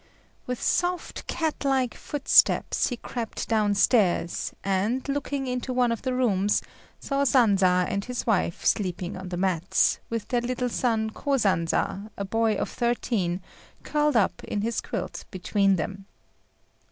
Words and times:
With 0.47 0.59
soft, 0.59 1.27
cat 1.27 1.63
like 1.63 1.93
footsteps 1.93 2.87
he 2.87 2.97
crept 2.97 3.47
downstairs, 3.47 4.51
and, 4.63 5.07
looking 5.07 5.45
into 5.45 5.71
one 5.71 5.91
of 5.91 6.01
the 6.01 6.15
rooms, 6.15 6.63
saw 6.99 7.23
Sanza 7.23 7.85
and 7.87 8.03
his 8.03 8.25
wife 8.25 8.65
sleeping 8.65 9.15
on 9.15 9.29
the 9.29 9.37
mats, 9.37 9.99
with 10.09 10.29
their 10.29 10.41
little 10.41 10.69
son 10.69 11.11
Kosanza, 11.11 12.09
a 12.17 12.25
boy 12.25 12.55
of 12.55 12.67
thirteen, 12.67 13.43
curled 13.83 14.15
up 14.15 14.43
in 14.43 14.61
his 14.61 14.81
quilt 14.81 15.25
between 15.29 15.75
them. 15.75 16.07